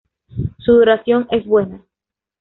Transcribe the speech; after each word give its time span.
Su 0.57 0.71
duración 0.73 1.27
es 1.29 1.45
buena. 1.45 1.85